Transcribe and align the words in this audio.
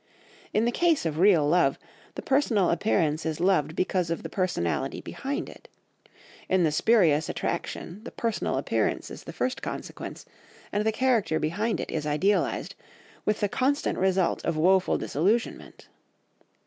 In 0.51 0.65
the 0.65 0.71
case 0.71 1.05
of 1.05 1.19
real 1.19 1.47
love, 1.47 1.77
the 2.15 2.23
personal 2.23 2.71
appearance 2.71 3.23
is 3.23 3.39
loved 3.39 3.75
because 3.75 4.09
of 4.09 4.23
the 4.23 4.29
personality 4.29 4.99
behind 4.99 5.47
it; 5.47 5.67
in 6.49 6.63
the 6.63 6.71
spurious 6.71 7.29
attraction 7.29 8.01
the 8.03 8.09
personal 8.09 8.57
appearance 8.57 9.11
is 9.11 9.25
the 9.25 9.31
first 9.31 9.61
consequence, 9.61 10.25
and 10.71 10.83
the 10.87 10.91
character 10.91 11.37
behind 11.37 11.79
it 11.79 11.91
is 11.91 12.07
idealised, 12.07 12.73
with 13.25 13.41
the 13.41 13.47
constant 13.47 13.99
result 13.99 14.43
of 14.43 14.57
woeful 14.57 14.97
disillusionment. 14.97 15.87